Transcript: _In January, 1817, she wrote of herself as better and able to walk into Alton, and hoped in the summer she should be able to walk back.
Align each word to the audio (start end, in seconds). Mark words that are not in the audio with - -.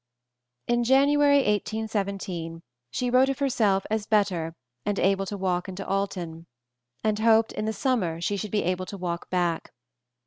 _In 0.73 0.83
January, 0.83 1.35
1817, 1.45 2.63
she 2.89 3.11
wrote 3.11 3.29
of 3.29 3.37
herself 3.37 3.85
as 3.91 4.07
better 4.07 4.55
and 4.83 4.97
able 4.97 5.27
to 5.27 5.37
walk 5.37 5.69
into 5.69 5.85
Alton, 5.85 6.47
and 7.03 7.19
hoped 7.19 7.51
in 7.51 7.65
the 7.65 7.71
summer 7.71 8.19
she 8.19 8.35
should 8.35 8.49
be 8.49 8.63
able 8.63 8.87
to 8.87 8.97
walk 8.97 9.29
back. 9.29 9.73